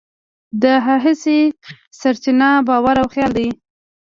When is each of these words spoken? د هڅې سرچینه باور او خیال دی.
د 0.63 0.63
هڅې 0.85 1.39
سرچینه 1.99 2.49
باور 2.67 2.95
او 3.01 3.07
خیال 3.13 3.31
دی. 3.37 3.49